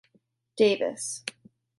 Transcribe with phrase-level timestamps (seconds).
[0.57, 1.23] Davis.